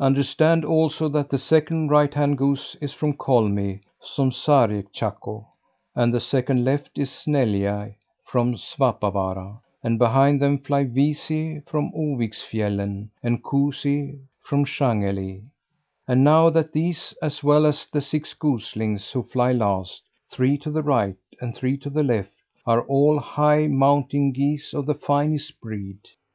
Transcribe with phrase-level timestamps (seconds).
[0.00, 3.82] Understand, also, that the second right hand goose is Kolmi
[4.16, 5.44] from Sarjektjakko,
[5.94, 7.92] and the second, left, is Neljä
[8.24, 15.42] from Svappavaara; and behind them fly Viisi from Oviksfjällen and Kuusi from Sjangeli!
[16.06, 20.70] And know that these, as well as the six goslings who fly last three to
[20.70, 22.32] the right, and three to the left
[22.64, 25.98] are all high mountain geese of the finest breed!